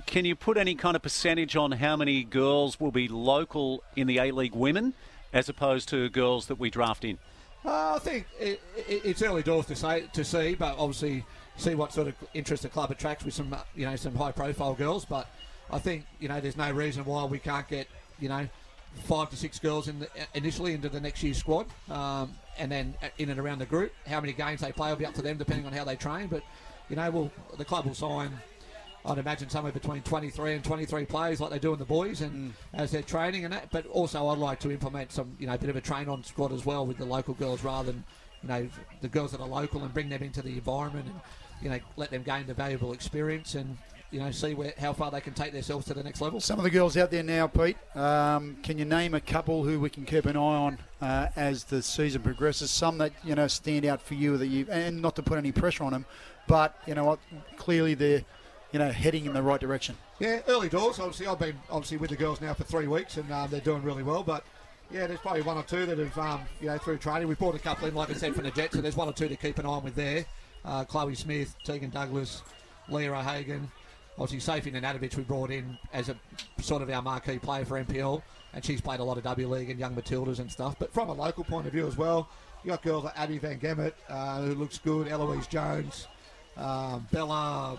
Can 0.06 0.24
you 0.24 0.34
put 0.34 0.56
any 0.56 0.74
kind 0.74 0.96
of 0.96 1.02
percentage 1.02 1.56
on 1.56 1.72
how 1.72 1.96
many 1.96 2.22
girls 2.22 2.78
will 2.78 2.92
be 2.92 3.08
local 3.08 3.82
in 3.96 4.06
the 4.06 4.18
A 4.18 4.30
League 4.30 4.54
women 4.54 4.94
as 5.32 5.48
opposed 5.48 5.88
to 5.90 6.08
girls 6.08 6.46
that 6.46 6.58
we 6.58 6.70
draft 6.70 7.04
in? 7.04 7.18
Uh, 7.64 7.94
I 7.96 7.98
think 7.98 8.26
it, 8.38 8.60
it, 8.76 9.02
it's 9.04 9.22
early 9.22 9.42
doors 9.42 9.66
to 9.66 9.76
say 9.76 10.04
to 10.12 10.24
see, 10.24 10.54
but 10.54 10.76
obviously 10.78 11.24
see 11.56 11.74
what 11.74 11.92
sort 11.92 12.08
of 12.08 12.14
interest 12.34 12.62
the 12.62 12.68
club 12.68 12.90
attracts 12.90 13.24
with 13.24 13.34
some 13.34 13.52
uh, 13.52 13.58
you 13.74 13.84
know 13.84 13.96
some 13.96 14.14
high 14.14 14.32
profile 14.32 14.74
girls. 14.74 15.04
But 15.04 15.28
I 15.70 15.78
think 15.78 16.06
you 16.20 16.28
know 16.28 16.40
there's 16.40 16.56
no 16.56 16.70
reason 16.70 17.04
why 17.04 17.24
we 17.24 17.38
can't 17.38 17.68
get 17.68 17.88
you 18.20 18.28
know 18.28 18.48
five 19.04 19.30
to 19.30 19.36
six 19.36 19.58
girls 19.58 19.88
in 19.88 19.98
the, 19.98 20.08
initially 20.34 20.72
into 20.72 20.88
the 20.88 21.00
next 21.00 21.22
year's 21.22 21.38
squad, 21.38 21.66
um, 21.90 22.32
and 22.58 22.70
then 22.70 22.94
in 23.18 23.30
and 23.30 23.40
around 23.40 23.58
the 23.58 23.66
group. 23.66 23.92
How 24.06 24.20
many 24.20 24.32
games 24.32 24.60
they 24.60 24.72
play 24.72 24.90
will 24.90 24.96
be 24.96 25.06
up 25.06 25.14
to 25.14 25.22
them 25.22 25.36
depending 25.36 25.66
on 25.66 25.72
how 25.72 25.84
they 25.84 25.96
train. 25.96 26.28
But 26.28 26.42
you 26.88 26.96
know, 26.96 27.10
we'll, 27.10 27.30
the 27.56 27.64
club 27.64 27.84
will 27.86 27.94
sign. 27.94 28.30
I'd 29.08 29.18
imagine 29.18 29.48
somewhere 29.48 29.72
between 29.72 30.02
23 30.02 30.54
and 30.54 30.62
23 30.62 31.06
players, 31.06 31.40
like 31.40 31.50
they 31.50 31.58
do 31.58 31.72
in 31.72 31.78
the 31.78 31.84
boys, 31.84 32.20
and 32.20 32.52
as 32.74 32.90
they're 32.90 33.02
training 33.02 33.44
and 33.44 33.54
that. 33.54 33.70
But 33.70 33.86
also, 33.86 34.28
I'd 34.28 34.38
like 34.38 34.60
to 34.60 34.70
implement 34.70 35.12
some, 35.12 35.34
you 35.38 35.46
know, 35.46 35.54
a 35.54 35.58
bit 35.58 35.70
of 35.70 35.76
a 35.76 35.80
train-on 35.80 36.24
squad 36.24 36.52
as 36.52 36.66
well 36.66 36.86
with 36.86 36.98
the 36.98 37.06
local 37.06 37.34
girls, 37.34 37.64
rather 37.64 37.92
than, 37.92 38.04
you 38.42 38.48
know, 38.48 38.68
the 39.00 39.08
girls 39.08 39.32
that 39.32 39.40
are 39.40 39.48
local 39.48 39.82
and 39.82 39.92
bring 39.94 40.10
them 40.10 40.22
into 40.22 40.42
the 40.42 40.50
environment 40.50 41.06
and, 41.06 41.20
you 41.62 41.70
know, 41.70 41.78
let 41.96 42.10
them 42.10 42.22
gain 42.22 42.46
the 42.46 42.54
valuable 42.54 42.92
experience 42.92 43.54
and, 43.54 43.78
you 44.10 44.20
know, 44.20 44.30
see 44.30 44.54
where 44.54 44.74
how 44.78 44.92
far 44.92 45.10
they 45.10 45.20
can 45.20 45.32
take 45.32 45.52
themselves 45.52 45.86
to 45.86 45.94
the 45.94 46.02
next 46.02 46.20
level. 46.20 46.40
Some 46.40 46.58
of 46.58 46.64
the 46.64 46.70
girls 46.70 46.96
out 46.96 47.10
there 47.10 47.22
now, 47.22 47.46
Pete. 47.46 47.76
Um, 47.94 48.56
can 48.62 48.78
you 48.78 48.84
name 48.84 49.14
a 49.14 49.20
couple 49.20 49.64
who 49.64 49.80
we 49.80 49.90
can 49.90 50.04
keep 50.04 50.26
an 50.26 50.36
eye 50.36 50.40
on 50.40 50.78
uh, 51.00 51.28
as 51.36 51.64
the 51.64 51.82
season 51.82 52.22
progresses? 52.22 52.70
Some 52.70 52.98
that 52.98 53.12
you 53.24 53.34
know 53.34 53.46
stand 53.48 53.86
out 53.86 54.02
for 54.02 54.14
you 54.14 54.36
that 54.36 54.46
you, 54.46 54.66
and 54.70 55.00
not 55.00 55.16
to 55.16 55.22
put 55.22 55.38
any 55.38 55.52
pressure 55.52 55.84
on 55.84 55.92
them, 55.92 56.06
but 56.46 56.78
you 56.86 56.94
know 56.94 57.04
what? 57.04 57.18
Clearly 57.56 57.94
they're 57.94 58.24
you 58.72 58.78
know 58.78 58.90
heading 58.90 59.26
in 59.26 59.32
the 59.32 59.42
right 59.42 59.60
direction. 59.60 59.96
Yeah, 60.18 60.40
early 60.48 60.68
doors. 60.68 60.98
Obviously, 60.98 61.26
I've 61.26 61.38
been 61.38 61.58
obviously 61.70 61.96
with 61.96 62.10
the 62.10 62.16
girls 62.16 62.40
now 62.40 62.54
for 62.54 62.64
three 62.64 62.86
weeks, 62.86 63.16
and 63.16 63.30
um, 63.32 63.50
they're 63.50 63.60
doing 63.60 63.82
really 63.82 64.02
well. 64.02 64.22
But 64.22 64.44
yeah, 64.90 65.06
there's 65.06 65.20
probably 65.20 65.42
one 65.42 65.56
or 65.56 65.62
two 65.62 65.86
that 65.86 65.98
have, 65.98 66.18
um, 66.18 66.40
you 66.60 66.68
know, 66.68 66.78
through 66.78 66.98
training. 66.98 67.28
We've 67.28 67.38
brought 67.38 67.54
a 67.54 67.58
couple 67.58 67.88
in, 67.88 67.94
like 67.94 68.10
I 68.10 68.14
said, 68.14 68.34
from 68.34 68.44
the 68.44 68.50
Jets. 68.50 68.74
So 68.74 68.80
there's 68.80 68.96
one 68.96 69.08
or 69.08 69.12
two 69.12 69.28
to 69.28 69.36
keep 69.36 69.58
an 69.58 69.66
eye 69.66 69.70
on 69.70 69.84
with 69.84 69.94
there. 69.94 70.24
Uh, 70.64 70.84
Chloe 70.84 71.14
Smith, 71.14 71.54
Tegan 71.64 71.90
Douglas, 71.90 72.42
Leah 72.88 73.12
O'Hagan. 73.12 73.70
Obviously, 74.18 74.52
Safin 74.52 74.74
Anatovich 74.74 75.16
we 75.16 75.22
brought 75.22 75.50
in 75.50 75.78
as 75.92 76.08
a 76.08 76.16
sort 76.60 76.82
of 76.82 76.90
our 76.90 77.02
marquee 77.02 77.38
player 77.38 77.64
for 77.64 77.82
NPL, 77.82 78.22
and 78.52 78.64
she's 78.64 78.80
played 78.80 79.00
a 79.00 79.04
lot 79.04 79.16
of 79.16 79.22
W 79.24 79.48
League 79.48 79.70
and 79.70 79.78
Young 79.78 79.94
Matildas 79.94 80.40
and 80.40 80.50
stuff. 80.50 80.76
But 80.78 80.92
from 80.92 81.08
a 81.08 81.12
local 81.12 81.44
point 81.44 81.66
of 81.66 81.72
view 81.72 81.86
as 81.86 81.96
well, 81.96 82.28
you 82.64 82.70
got 82.70 82.82
girls 82.82 83.04
like 83.04 83.18
Abby 83.18 83.38
Van 83.38 83.60
Gemmet, 83.60 83.92
uh, 84.08 84.42
who 84.42 84.54
looks 84.54 84.78
good, 84.78 85.06
Eloise 85.06 85.46
Jones, 85.46 86.08
um, 86.56 87.06
Bella 87.12 87.78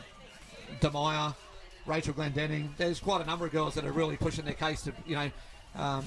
Demaya, 0.81 1.35
Rachel 1.85 2.13
Glendenning. 2.13 2.69
There's 2.77 2.99
quite 2.99 3.21
a 3.21 3.25
number 3.25 3.45
of 3.45 3.51
girls 3.51 3.75
that 3.75 3.85
are 3.85 3.91
really 3.91 4.17
pushing 4.17 4.45
their 4.45 4.53
case 4.53 4.81
to, 4.83 4.93
you 5.05 5.15
know, 5.15 5.31
um, 5.75 6.03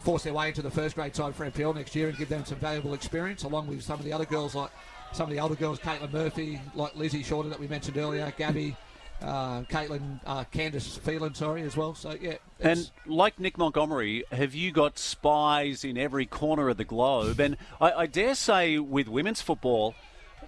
force 0.00 0.22
their 0.22 0.34
way 0.34 0.48
into 0.48 0.62
the 0.62 0.70
first 0.70 0.94
grade 0.94 1.14
side 1.14 1.34
for 1.34 1.48
NPL 1.50 1.74
next 1.74 1.94
year 1.94 2.08
and 2.08 2.16
give 2.16 2.28
them 2.28 2.44
some 2.44 2.58
valuable 2.58 2.94
experience, 2.94 3.42
along 3.42 3.66
with 3.66 3.82
some 3.82 3.98
of 3.98 4.04
the 4.04 4.12
other 4.12 4.24
girls 4.24 4.54
like 4.54 4.70
some 5.12 5.28
of 5.28 5.34
the 5.34 5.40
older 5.40 5.54
girls, 5.54 5.78
Caitlin 5.78 6.12
Murphy, 6.12 6.60
like 6.74 6.94
Lizzie 6.96 7.22
Shorter 7.22 7.48
that 7.48 7.58
we 7.58 7.66
mentioned 7.66 7.96
earlier, 7.96 8.32
Gabby, 8.36 8.76
uh, 9.22 9.62
Caitlin, 9.62 10.20
uh, 10.26 10.44
Candice 10.52 10.98
Phelan, 11.00 11.34
sorry, 11.34 11.62
as 11.62 11.76
well. 11.76 11.94
So 11.94 12.16
yeah, 12.20 12.34
And 12.60 12.90
like 13.06 13.38
Nick 13.38 13.58
Montgomery, 13.58 14.24
have 14.30 14.54
you 14.54 14.70
got 14.70 14.98
spies 14.98 15.84
in 15.84 15.96
every 15.96 16.26
corner 16.26 16.68
of 16.68 16.76
the 16.76 16.84
globe? 16.84 17.40
And 17.40 17.56
I, 17.80 17.92
I 17.92 18.06
dare 18.06 18.34
say 18.34 18.78
with 18.78 19.08
women's 19.08 19.40
football, 19.40 19.94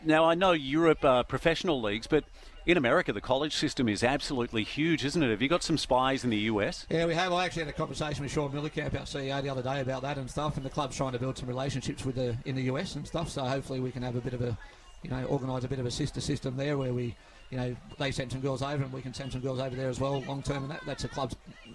now 0.04 0.24
I 0.24 0.34
know 0.34 0.52
Europe 0.52 1.04
uh, 1.04 1.22
professional 1.24 1.80
leagues, 1.80 2.06
but 2.06 2.24
in 2.70 2.76
America 2.76 3.12
the 3.12 3.20
college 3.20 3.54
system 3.56 3.88
is 3.88 4.04
absolutely 4.04 4.62
huge, 4.62 5.04
isn't 5.04 5.22
it? 5.22 5.30
Have 5.30 5.42
you 5.42 5.48
got 5.48 5.62
some 5.62 5.76
spies 5.76 6.22
in 6.22 6.30
the 6.30 6.38
US? 6.38 6.86
Yeah, 6.88 7.06
we 7.06 7.14
have. 7.14 7.32
I 7.32 7.44
actually 7.44 7.64
had 7.64 7.74
a 7.74 7.76
conversation 7.76 8.22
with 8.22 8.32
Shaun 8.32 8.52
Mielekamp, 8.52 8.94
our 8.94 9.06
CEO, 9.06 9.42
the 9.42 9.48
other 9.48 9.62
day 9.62 9.80
about 9.80 10.02
that 10.02 10.18
and 10.18 10.30
stuff. 10.30 10.56
And 10.56 10.64
the 10.64 10.70
club's 10.70 10.96
trying 10.96 11.12
to 11.12 11.18
build 11.18 11.36
some 11.36 11.48
relationships 11.48 12.04
with 12.04 12.14
the 12.14 12.36
in 12.44 12.54
the 12.54 12.62
US 12.62 12.94
and 12.94 13.06
stuff. 13.06 13.28
So 13.28 13.44
hopefully 13.44 13.80
we 13.80 13.90
can 13.90 14.02
have 14.02 14.14
a 14.14 14.20
bit 14.20 14.34
of 14.34 14.42
a, 14.42 14.56
you 15.02 15.10
know, 15.10 15.24
organise 15.24 15.64
a 15.64 15.68
bit 15.68 15.80
of 15.80 15.86
a 15.86 15.90
sister 15.90 16.20
system 16.20 16.56
there 16.56 16.78
where 16.78 16.94
we, 16.94 17.16
you 17.50 17.58
know, 17.58 17.76
they 17.98 18.12
send 18.12 18.30
some 18.30 18.40
girls 18.40 18.62
over 18.62 18.84
and 18.84 18.92
we 18.92 19.02
can 19.02 19.14
send 19.14 19.32
some 19.32 19.40
girls 19.40 19.58
over 19.58 19.74
there 19.74 19.88
as 19.88 19.98
well, 19.98 20.20
long 20.22 20.42
term. 20.42 20.62
And 20.62 20.70
that 20.70 20.82
that's 20.86 21.04
a 21.04 21.08
club's 21.08 21.34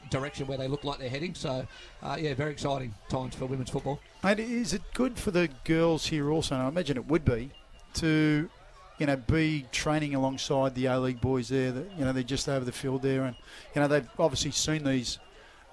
direction 0.10 0.48
where 0.48 0.58
they 0.58 0.70
look 0.70 0.86
like 0.86 1.00
they're 1.00 1.10
heading. 1.10 1.36
So 1.36 1.68
uh, 2.04 2.16
yeah, 2.18 2.34
very 2.36 2.52
exciting 2.52 2.94
times 3.10 3.36
for 3.36 3.48
women's 3.48 3.70
football. 3.70 4.00
And 4.24 4.40
is 4.40 4.74
it 4.74 4.82
good 4.94 5.20
for 5.20 5.32
the 5.32 5.50
girls 5.66 6.08
here 6.08 6.32
also? 6.32 6.56
And 6.56 6.64
I 6.64 6.68
imagine 6.70 6.96
it 6.96 7.08
would 7.08 7.25
be 7.25 7.52
to, 7.96 8.50
you 8.98 9.06
know, 9.06 9.16
be 9.16 9.66
training 9.72 10.16
alongside 10.16 10.75
the 10.75 10.86
A 10.88 11.00
League 11.00 11.22
boys 11.22 11.50
there. 11.50 11.72
That 11.72 11.86
you 11.98 12.06
know 12.06 12.14
they're 12.14 12.24
just 12.24 12.48
over 12.48 12.64
the 12.66 12.72
field 12.72 13.02
there, 13.02 13.24
and 13.25 13.36
you 13.75 13.82
know 13.82 13.88
they've 13.88 14.08
obviously 14.20 14.52
seen 14.52 14.84
these 14.84 15.20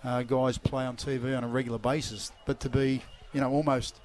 uh, 0.04 0.22
guys 0.22 0.58
play 0.58 0.84
on 0.84 0.96
TV 0.96 1.36
on 1.36 1.44
a 1.44 1.48
regular 1.48 1.78
basis. 1.78 2.32
But 2.46 2.60
to 2.60 2.68
be, 2.68 3.02
you 3.32 3.40
know, 3.40 3.50
almost 3.50 4.00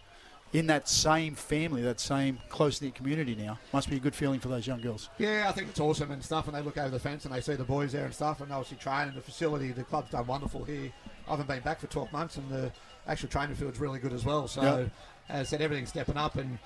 in 0.54 0.68
that 0.68 0.88
same 0.88 1.36
family, 1.36 1.82
that 1.82 2.00
same 2.00 2.40
close 2.48 2.82
knit 2.82 2.96
community 2.96 3.36
now, 3.36 3.60
must 3.74 3.90
be 3.90 3.98
a 3.98 4.00
good 4.00 4.16
feeling 4.16 4.40
for 4.40 4.48
those 4.48 4.66
young 4.66 4.80
girls. 4.80 5.10
Yeah, 5.18 5.46
I 5.50 5.52
think 5.52 5.70
it's 5.70 5.80
awesome 5.80 6.12
and 6.12 6.24
stuff. 6.24 6.48
And 6.48 6.56
they 6.56 6.62
look 6.62 6.78
over 6.78 6.90
the 6.90 7.00
fence 7.00 7.26
and 7.26 7.34
they 7.34 7.42
see 7.42 7.56
the 7.56 7.66
boys 7.66 7.92
there 7.92 8.06
and 8.06 8.14
stuff, 8.14 8.40
and 8.42 8.52
obviously 8.52 8.78
training 8.78 9.16
the 9.16 9.22
facility. 9.22 9.72
The 9.72 9.84
club's 9.84 10.12
done 10.12 10.26
wonderful 10.28 10.64
here. 10.64 10.92
I 11.28 11.32
haven't 11.32 11.48
been 11.48 11.62
back 11.62 11.82
for 11.82 11.88
12 11.88 12.14
months, 12.14 12.38
and 12.38 12.50
the 12.50 12.72
actual 13.08 13.28
training 13.30 13.56
field's 13.56 13.80
really 13.80 14.00
good 14.00 14.14
as 14.14 14.24
well. 14.24 14.48
So, 14.48 14.62
Yeah. 14.62 14.86
as 15.36 15.48
I 15.48 15.50
said, 15.50 15.62
everything's 15.62 15.90
stepping 15.90 16.16
up, 16.16 16.36
and 16.36 16.60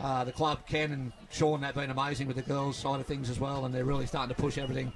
uh, 0.00 0.24
the 0.24 0.32
club, 0.32 0.60
Ken 0.66 0.92
and 0.92 1.12
Sean, 1.30 1.62
have 1.62 1.74
been 1.74 1.90
amazing 1.90 2.26
with 2.26 2.36
the 2.36 2.42
girls' 2.42 2.76
side 2.76 3.00
of 3.00 3.06
things 3.06 3.30
as 3.30 3.40
well, 3.40 3.64
and 3.64 3.74
they're 3.74 3.84
really 3.84 4.06
starting 4.06 4.34
to 4.34 4.40
push 4.40 4.58
everything 4.58 4.92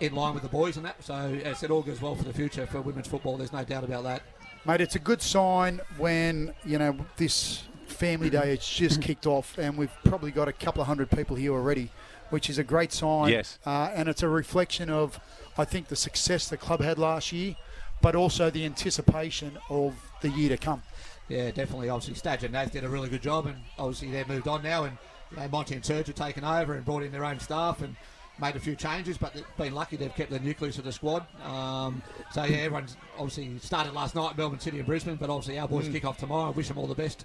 in 0.00 0.14
line 0.14 0.34
with 0.34 0.42
the 0.42 0.48
boys 0.48 0.76
and 0.76 0.86
that. 0.86 1.02
So, 1.02 1.14
as 1.14 1.46
I 1.46 1.52
said, 1.52 1.70
all 1.70 1.82
goes 1.82 2.00
well 2.00 2.14
for 2.14 2.24
the 2.24 2.32
future 2.32 2.66
for 2.66 2.80
women's 2.80 3.06
football. 3.06 3.36
There's 3.36 3.52
no 3.52 3.64
doubt 3.64 3.84
about 3.84 4.04
that. 4.04 4.22
Mate, 4.64 4.80
it's 4.80 4.96
a 4.96 5.00
good 5.00 5.22
sign 5.22 5.80
when, 5.96 6.52
you 6.64 6.78
know, 6.78 6.96
this 7.16 7.62
family 7.86 8.28
day 8.28 8.50
has 8.50 8.66
just 8.66 9.00
kicked 9.00 9.26
off 9.26 9.56
and 9.58 9.76
we've 9.78 9.92
probably 10.04 10.30
got 10.30 10.48
a 10.48 10.52
couple 10.52 10.80
of 10.80 10.88
hundred 10.88 11.10
people 11.10 11.36
here 11.36 11.52
already, 11.52 11.90
which 12.30 12.50
is 12.50 12.58
a 12.58 12.64
great 12.64 12.92
sign. 12.92 13.30
Yes. 13.30 13.58
Uh, 13.64 13.90
and 13.94 14.08
it's 14.08 14.24
a 14.24 14.28
reflection 14.28 14.90
of, 14.90 15.20
I 15.56 15.64
think, 15.64 15.86
the 15.88 15.96
success 15.96 16.48
the 16.48 16.56
club 16.56 16.80
had 16.80 16.98
last 16.98 17.30
year, 17.30 17.54
but 18.02 18.14
also 18.14 18.50
the 18.50 18.64
anticipation 18.64 19.58
of 19.68 19.94
the 20.20 20.28
year 20.30 20.48
to 20.50 20.56
come. 20.56 20.82
Yeah, 21.28 21.50
definitely. 21.50 21.88
Obviously, 21.88 22.14
Stadge 22.14 22.44
and 22.44 22.52
Nath 22.52 22.72
did 22.72 22.84
a 22.84 22.88
really 22.88 23.08
good 23.08 23.22
job, 23.22 23.46
and 23.46 23.56
obviously 23.78 24.10
they've 24.10 24.28
moved 24.28 24.46
on 24.46 24.62
now. 24.62 24.84
And 24.84 24.96
you 25.30 25.38
know, 25.38 25.48
Monty 25.48 25.74
and 25.74 25.84
Serge 25.84 26.06
have 26.06 26.14
taken 26.14 26.44
over 26.44 26.74
and 26.74 26.84
brought 26.84 27.02
in 27.02 27.10
their 27.10 27.24
own 27.24 27.40
staff 27.40 27.82
and 27.82 27.96
made 28.40 28.54
a 28.54 28.60
few 28.60 28.76
changes. 28.76 29.18
But 29.18 29.34
they've 29.34 29.56
been 29.56 29.74
lucky; 29.74 29.96
they've 29.96 30.14
kept 30.14 30.30
the 30.30 30.38
nucleus 30.38 30.78
of 30.78 30.84
the 30.84 30.92
squad. 30.92 31.26
Um, 31.44 32.02
so 32.32 32.44
yeah, 32.44 32.58
everyone's 32.58 32.96
obviously 33.18 33.58
started 33.58 33.92
last 33.92 34.14
night, 34.14 34.38
Melbourne 34.38 34.60
City 34.60 34.78
and 34.78 34.86
Brisbane. 34.86 35.16
But 35.16 35.30
obviously, 35.30 35.58
our 35.58 35.66
boys 35.66 35.88
kick 35.88 36.04
off 36.04 36.18
tomorrow. 36.18 36.46
I 36.46 36.50
wish 36.50 36.68
them 36.68 36.78
all 36.78 36.86
the 36.86 36.94
best 36.94 37.24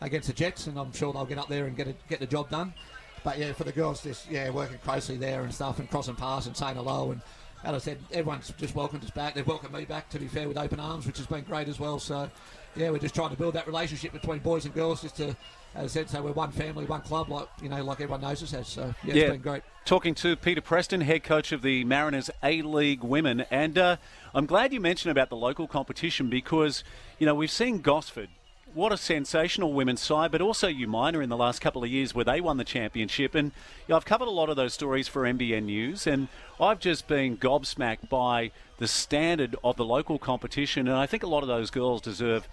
against 0.00 0.26
the 0.26 0.34
Jets, 0.34 0.66
and 0.66 0.78
I'm 0.78 0.92
sure 0.92 1.12
they'll 1.12 1.24
get 1.24 1.38
up 1.38 1.48
there 1.48 1.66
and 1.66 1.76
get 1.76 1.86
it, 1.88 1.96
get 2.08 2.18
the 2.18 2.26
job 2.26 2.50
done. 2.50 2.74
But 3.22 3.38
yeah, 3.38 3.52
for 3.52 3.64
the 3.64 3.72
girls, 3.72 4.02
just 4.02 4.28
yeah, 4.28 4.50
working 4.50 4.78
closely 4.78 5.16
there 5.16 5.42
and 5.42 5.54
stuff, 5.54 5.78
and 5.78 5.88
crossing 5.88 6.16
paths 6.16 6.46
and 6.46 6.56
saying 6.56 6.74
hello 6.74 7.12
and. 7.12 7.20
As 7.64 7.74
I 7.74 7.78
said, 7.78 7.98
everyone's 8.12 8.52
just 8.58 8.74
welcomed 8.74 9.02
us 9.04 9.10
back. 9.10 9.34
They've 9.34 9.46
welcomed 9.46 9.74
me 9.74 9.84
back, 9.84 10.08
to 10.10 10.18
be 10.18 10.26
fair, 10.28 10.46
with 10.46 10.56
open 10.58 10.78
arms, 10.78 11.06
which 11.06 11.16
has 11.18 11.26
been 11.26 11.42
great 11.42 11.68
as 11.68 11.80
well. 11.80 11.98
So, 11.98 12.30
yeah, 12.76 12.90
we're 12.90 12.98
just 12.98 13.14
trying 13.14 13.30
to 13.30 13.36
build 13.36 13.54
that 13.54 13.66
relationship 13.66 14.12
between 14.12 14.38
boys 14.38 14.64
and 14.66 14.74
girls, 14.74 15.02
just 15.02 15.16
to, 15.16 15.30
as 15.74 15.84
I 15.84 15.86
said, 15.86 16.10
so 16.10 16.22
we're 16.22 16.32
one 16.32 16.52
family, 16.52 16.84
one 16.84 17.00
club, 17.00 17.28
like 17.28 17.48
you 17.60 17.68
know, 17.68 17.82
like 17.82 18.00
everyone 18.00 18.20
knows 18.20 18.42
us 18.42 18.54
as. 18.54 18.68
So, 18.68 18.94
yeah, 19.02 19.14
Yeah. 19.14 19.22
it's 19.24 19.32
been 19.32 19.40
great. 19.40 19.62
Talking 19.84 20.14
to 20.16 20.36
Peter 20.36 20.60
Preston, 20.60 21.00
head 21.00 21.24
coach 21.24 21.50
of 21.52 21.62
the 21.62 21.84
Mariners 21.84 22.30
A 22.42 22.62
League 22.62 23.02
Women, 23.02 23.40
and 23.50 23.76
uh, 23.78 23.96
I'm 24.34 24.46
glad 24.46 24.72
you 24.72 24.80
mentioned 24.80 25.10
about 25.10 25.28
the 25.30 25.36
local 25.36 25.66
competition 25.66 26.28
because 26.30 26.84
you 27.18 27.26
know 27.26 27.34
we've 27.34 27.50
seen 27.50 27.80
Gosford. 27.80 28.28
What 28.76 28.92
a 28.92 28.98
sensational 28.98 29.72
women's 29.72 30.02
side, 30.02 30.30
but 30.30 30.42
also 30.42 30.68
Umina 30.68 31.22
in 31.22 31.30
the 31.30 31.36
last 31.38 31.62
couple 31.62 31.82
of 31.82 31.88
years 31.88 32.14
where 32.14 32.26
they 32.26 32.42
won 32.42 32.58
the 32.58 32.62
championship. 32.64 33.34
And 33.34 33.52
you 33.88 33.92
know, 33.92 33.96
I've 33.96 34.04
covered 34.04 34.28
a 34.28 34.30
lot 34.30 34.50
of 34.50 34.56
those 34.56 34.74
stories 34.74 35.08
for 35.08 35.22
NBN 35.22 35.62
News, 35.62 36.06
and 36.06 36.28
I've 36.60 36.78
just 36.78 37.08
been 37.08 37.38
gobsmacked 37.38 38.10
by 38.10 38.50
the 38.76 38.86
standard 38.86 39.56
of 39.64 39.76
the 39.76 39.84
local 39.86 40.18
competition. 40.18 40.88
And 40.88 40.96
I 40.98 41.06
think 41.06 41.22
a 41.22 41.26
lot 41.26 41.42
of 41.42 41.48
those 41.48 41.70
girls 41.70 42.02
deserve 42.02 42.46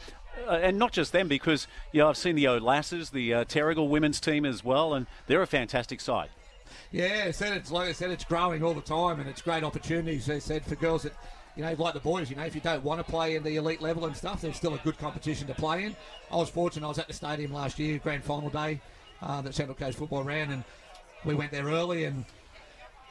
uh, 0.48 0.52
and 0.52 0.80
not 0.80 0.94
just 0.94 1.12
them, 1.12 1.28
because 1.28 1.68
you 1.92 2.00
know 2.00 2.08
I've 2.08 2.16
seen 2.16 2.38
the 2.38 2.48
O'Lasses, 2.48 3.10
the 3.10 3.34
uh, 3.34 3.44
Terrigal 3.44 3.90
women's 3.90 4.22
team 4.22 4.46
as 4.46 4.64
well, 4.64 4.94
and 4.94 5.08
they're 5.28 5.42
a 5.42 5.48
fantastic 5.48 6.00
side. 6.00 6.30
Yeah, 6.90 7.32
said 7.32 7.58
it's 7.58 7.70
like 7.70 7.90
I 7.90 7.92
said, 7.92 8.12
it's 8.12 8.24
growing 8.24 8.64
all 8.64 8.74
the 8.74 8.80
time, 8.80 9.20
and 9.20 9.28
it's 9.30 9.42
great 9.42 9.66
opportunities. 9.66 10.28
They 10.28 10.40
said 10.40 10.64
for 10.64 10.76
girls 10.76 11.04
that 11.04 11.12
you 11.56 11.64
know, 11.64 11.74
like 11.78 11.94
the 11.94 12.00
boys, 12.00 12.30
you 12.30 12.36
know, 12.36 12.44
if 12.44 12.56
you 12.56 12.62
don't 12.62 12.84
want 12.84 13.06
to 13.06 13.10
play 13.10 13.36
in 13.36 13.44
the 13.44 13.58
elite 13.58 13.82
level 13.82 14.06
and 14.06 14.16
stuff, 14.16 14.42
there's 14.42 14.56
still 14.56 14.74
a 14.74 14.80
good 14.80 14.98
competition 14.98 15.48
to 15.48 15.54
play 15.54 15.84
in. 15.86 15.96
I 16.32 16.38
was 16.38 16.50
fortunate; 16.50 16.86
I 16.86 16.90
was 16.90 17.00
at 17.00 17.08
the 17.08 17.14
stadium 17.14 17.54
last 17.54 17.78
year, 17.78 18.00
grand 18.00 18.24
final 18.24 18.50
day 18.50 18.82
uh, 19.22 19.42
that 19.42 19.54
Central 19.54 19.76
Coast 19.76 19.98
Football 19.98 20.24
ran, 20.24 20.52
and 20.52 20.64
we 21.26 21.36
went 21.36 21.52
there 21.52 21.66
early 21.66 22.06
and. 22.06 22.26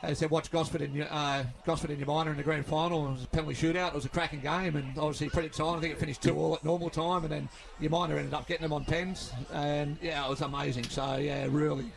As 0.05 0.11
I 0.11 0.15
said, 0.15 0.31
watch 0.31 0.51
Gosford 0.51 0.81
and 0.81 1.07
uh, 1.09 1.45
Gosford 1.65 1.91
and 1.91 2.05
Umina 2.05 2.33
in 2.33 2.37
the 2.37 2.43
grand 2.43 2.67
final. 2.67 3.07
It 3.07 3.13
was 3.13 3.23
a 3.23 3.27
penalty 3.29 3.55
shootout. 3.55 3.91
It 3.91 3.95
was 3.95 4.05
a 4.05 4.09
cracking 4.09 4.41
game, 4.41 4.75
and 4.75 4.99
obviously 4.99 5.29
pretty 5.29 5.47
exciting. 5.47 5.77
I 5.77 5.81
think 5.81 5.93
it 5.93 6.01
finished 6.01 6.21
two 6.21 6.37
all 6.37 6.57
at 6.57 6.65
normal 6.65 6.91
time, 6.91 7.23
and 7.23 7.31
then 7.31 7.49
Umina 7.81 8.19
ended 8.19 8.35
up 8.35 8.49
getting 8.49 8.65
them 8.65 8.73
on 8.73 8.85
pens, 8.85 9.33
and 9.53 9.97
yeah, 10.03 10.27
it 10.27 10.29
was 10.29 10.41
amazing. 10.41 10.83
So 10.89 11.19
yeah, 11.19 11.47
really 11.49 11.93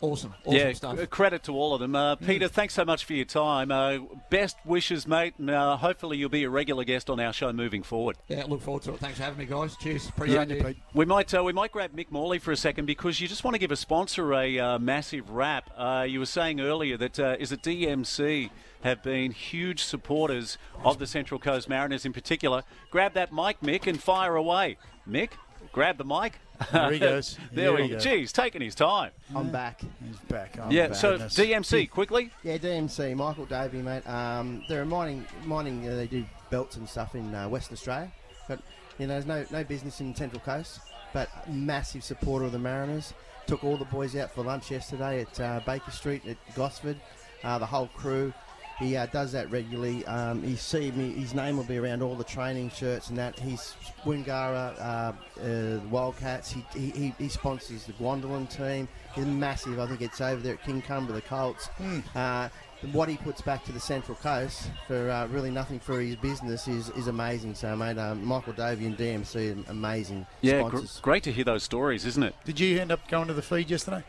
awesome, 0.00 0.34
awesome 0.44 0.58
yeah, 0.58 0.72
stuff. 0.72 0.98
c- 0.98 1.06
credit 1.06 1.42
to 1.44 1.52
all 1.52 1.74
of 1.74 1.80
them. 1.80 1.94
Uh, 1.94 2.16
Peter, 2.16 2.48
thanks 2.48 2.74
so 2.74 2.84
much 2.84 3.04
for 3.04 3.14
your 3.14 3.24
time. 3.24 3.70
Uh, 3.70 3.98
best 4.30 4.56
wishes, 4.64 5.06
mate, 5.06 5.34
and 5.38 5.50
uh, 5.50 5.76
hopefully 5.76 6.16
you'll 6.16 6.28
be 6.28 6.44
a 6.44 6.50
regular 6.50 6.84
guest 6.84 7.10
on 7.10 7.20
our 7.20 7.32
show 7.32 7.52
moving 7.52 7.82
forward. 7.82 8.16
Yeah, 8.28 8.44
look 8.46 8.62
forward 8.62 8.82
to 8.84 8.94
it. 8.94 9.00
Thanks 9.00 9.18
for 9.18 9.24
having 9.24 9.38
me, 9.38 9.46
guys. 9.46 9.76
Cheers. 9.76 10.08
Appreciate 10.08 10.48
you, 10.48 10.56
it. 10.56 10.66
Pete. 10.66 10.76
We 10.94 11.04
might 11.04 11.32
uh, 11.34 11.42
we 11.42 11.52
might 11.52 11.72
grab 11.72 11.92
Mick 11.94 12.10
Morley 12.10 12.38
for 12.38 12.52
a 12.52 12.56
second 12.56 12.86
because 12.86 13.20
you 13.20 13.28
just 13.28 13.44
want 13.44 13.54
to 13.54 13.58
give 13.58 13.72
a 13.72 13.76
sponsor 13.76 14.34
a 14.34 14.58
uh, 14.58 14.78
massive 14.78 15.30
wrap. 15.30 15.70
Uh, 15.76 16.06
you 16.08 16.18
were 16.18 16.26
saying 16.26 16.60
earlier 16.60 16.96
that 16.96 17.18
uh, 17.18 17.36
is 17.38 17.52
it 17.52 17.62
DMC 17.62 18.50
have 18.82 19.02
been 19.02 19.32
huge 19.32 19.82
supporters 19.82 20.58
of 20.84 20.98
the 20.98 21.06
Central 21.06 21.40
Coast 21.40 21.68
Mariners 21.68 22.04
in 22.04 22.12
particular. 22.12 22.62
Grab 22.90 23.14
that 23.14 23.32
mic, 23.32 23.60
Mick, 23.60 23.86
and 23.86 24.00
fire 24.00 24.36
away. 24.36 24.78
Mick, 25.08 25.30
grab 25.72 25.98
the 25.98 26.04
mic. 26.04 26.38
There 26.72 26.90
he 26.92 26.98
goes. 26.98 27.38
there 27.52 27.64
There 27.66 27.72
we 27.74 27.82
he 27.82 27.88
go. 27.88 27.94
goes. 27.94 28.04
Geez, 28.04 28.32
taking 28.32 28.60
his 28.62 28.74
time. 28.74 29.10
I'm 29.34 29.50
back. 29.50 29.80
He's 29.80 30.16
back. 30.28 30.56
Oh, 30.60 30.70
yeah. 30.70 30.92
So. 30.92 31.18
DMC 31.18 31.90
quickly. 31.90 32.30
Yeah, 32.42 32.58
DMC, 32.58 33.14
Michael 33.16 33.46
Davey, 33.46 33.82
mate. 33.82 34.06
Um, 34.08 34.62
they're 34.68 34.82
a 34.82 34.86
mining, 34.86 35.26
mining. 35.44 35.88
Uh, 35.88 35.96
they 35.96 36.06
do 36.06 36.24
belts 36.50 36.76
and 36.76 36.88
stuff 36.88 37.14
in 37.14 37.34
uh, 37.34 37.48
Western 37.48 37.74
Australia, 37.74 38.12
but 38.48 38.60
you 38.98 39.06
know, 39.06 39.14
there's 39.14 39.26
no 39.26 39.44
no 39.50 39.64
business 39.64 40.00
in 40.00 40.14
Central 40.14 40.40
Coast. 40.40 40.80
But 41.12 41.28
massive 41.48 42.04
supporter 42.04 42.44
of 42.46 42.52
the 42.52 42.58
Mariners. 42.58 43.14
Took 43.46 43.64
all 43.64 43.76
the 43.76 43.84
boys 43.86 44.16
out 44.16 44.32
for 44.34 44.42
lunch 44.42 44.70
yesterday 44.70 45.22
at 45.22 45.40
uh, 45.40 45.60
Baker 45.64 45.90
Street 45.90 46.26
at 46.26 46.36
Gosford. 46.54 47.00
Uh, 47.44 47.58
the 47.58 47.66
whole 47.66 47.86
crew. 47.96 48.32
He 48.78 48.96
uh, 48.96 49.06
does 49.06 49.32
that 49.32 49.50
regularly. 49.50 50.04
Um, 50.06 50.42
he 50.42 50.54
see 50.56 50.90
me. 50.92 51.12
His 51.12 51.34
name 51.34 51.56
will 51.56 51.64
be 51.64 51.78
around 51.78 52.02
all 52.02 52.14
the 52.14 52.24
training 52.24 52.70
shirts 52.70 53.08
and 53.08 53.16
that. 53.18 53.38
He's 53.38 53.74
Wingara, 54.04 54.78
uh, 54.78 54.82
uh, 54.82 55.12
the 55.36 55.80
Wildcats. 55.90 56.52
He, 56.52 56.64
he, 56.74 56.90
he- 56.90 57.14
he 57.18 57.28
sponsors 57.28 57.84
the 57.84 57.92
Gwendolyn 57.94 58.46
team. 58.46 58.86
He's 59.14 59.24
massive. 59.26 59.78
I 59.80 59.86
think 59.86 60.02
it's 60.02 60.20
over 60.20 60.40
there 60.42 60.54
at 60.54 60.62
Kincumber, 60.62 61.14
the 61.14 61.22
Colts. 61.22 61.68
Uh, 62.14 62.48
what 62.92 63.08
he 63.08 63.16
puts 63.16 63.40
back 63.40 63.64
to 63.64 63.72
the 63.72 63.80
Central 63.80 64.16
Coast 64.18 64.70
for 64.86 65.08
uh, 65.10 65.26
really 65.28 65.50
nothing 65.50 65.80
for 65.80 65.98
his 65.98 66.14
business 66.16 66.68
is, 66.68 66.90
is 66.90 67.06
amazing. 67.06 67.54
So, 67.54 67.74
mate, 67.74 67.96
um, 67.96 68.22
Michael 68.22 68.52
Davey 68.52 68.84
and 68.84 68.96
DMC 68.98 69.66
are 69.66 69.70
amazing 69.70 70.26
Yeah, 70.42 70.68
gr- 70.68 70.80
great 71.00 71.22
to 71.22 71.32
hear 71.32 71.44
those 71.44 71.62
stories, 71.62 72.04
isn't 72.04 72.22
it? 72.22 72.34
Did 72.44 72.60
you 72.60 72.78
end 72.78 72.92
up 72.92 73.08
going 73.08 73.28
to 73.28 73.34
the 73.34 73.40
feed 73.40 73.70
yesterday? 73.70 74.04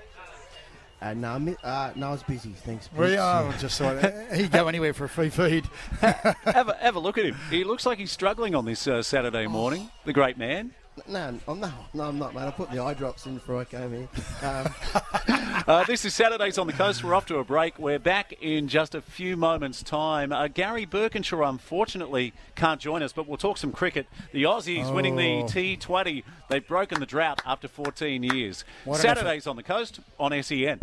Uh, 1.01 1.13
no, 1.13 1.33
I 1.33 1.37
mi- 1.37 1.55
uh, 1.63 1.91
no, 1.95 2.07
I 2.07 2.11
was 2.11 2.23
busy. 2.23 2.49
Thanks. 2.49 2.89
Well, 2.95 3.07
Pete. 3.07 3.15
yeah, 3.17 3.51
I 3.53 3.57
just 3.57 3.77
thought 3.77 4.03
he'd 4.33 4.51
go 4.51 4.67
anywhere 4.67 4.93
for 4.93 5.05
a 5.05 5.09
free 5.09 5.29
feed. 5.29 5.65
have, 6.01 6.69
a, 6.69 6.73
have 6.79 6.95
a 6.95 6.99
look 6.99 7.17
at 7.17 7.25
him. 7.25 7.35
He 7.51 7.63
looks 7.63 7.85
like 7.85 7.99
he's 7.99 8.11
struggling 8.11 8.55
on 8.55 8.65
this 8.65 8.87
uh, 8.87 9.03
Saturday 9.03 9.45
morning. 9.47 9.89
The 10.05 10.13
great 10.13 10.37
man. 10.37 10.71
No, 11.07 11.37
I'm 11.47 11.59
no, 11.59 11.71
no, 11.93 12.03
I'm 12.05 12.17
not, 12.17 12.33
mate. 12.33 12.41
I 12.41 12.49
put 12.49 12.71
the 12.71 12.79
eye 12.81 12.95
drops 12.95 13.27
in 13.27 13.35
before 13.35 13.57
I 13.61 13.65
came 13.65 13.91
here. 13.91 14.07
Um, 14.41 14.73
Uh, 15.67 15.83
this 15.83 16.05
is 16.05 16.13
Saturdays 16.13 16.57
on 16.57 16.65
the 16.65 16.71
Coast. 16.71 17.03
We're 17.03 17.13
off 17.13 17.25
to 17.25 17.39
a 17.39 17.43
break. 17.43 17.77
We're 17.77 17.99
back 17.99 18.31
in 18.41 18.69
just 18.69 18.95
a 18.95 19.01
few 19.01 19.35
moments' 19.35 19.83
time. 19.83 20.31
Uh, 20.31 20.47
Gary 20.47 20.85
Birkinshaw, 20.85 21.49
unfortunately, 21.49 22.31
can't 22.55 22.79
join 22.79 23.03
us, 23.03 23.11
but 23.11 23.27
we'll 23.27 23.35
talk 23.37 23.57
some 23.57 23.73
cricket. 23.73 24.07
The 24.31 24.43
Aussies 24.43 24.93
winning 24.93 25.17
the 25.17 25.39
Oh. 25.39 25.43
T20. 25.43 26.23
They've 26.49 26.65
broken 26.65 27.01
the 27.01 27.05
drought 27.05 27.41
after 27.45 27.67
14 27.67 28.23
years. 28.23 28.63
What 28.85 28.99
Saturdays 29.01 29.45
on 29.45 29.57
the 29.57 29.63
Coast 29.63 29.99
on 30.17 30.33
E 30.33 30.41
SEN. 30.41 30.79